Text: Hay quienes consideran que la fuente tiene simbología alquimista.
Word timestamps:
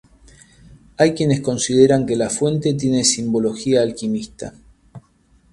Hay 0.97 1.13
quienes 1.13 1.41
consideran 1.41 2.07
que 2.07 2.15
la 2.15 2.31
fuente 2.31 2.73
tiene 2.73 3.03
simbología 3.03 3.83
alquimista. 3.83 4.55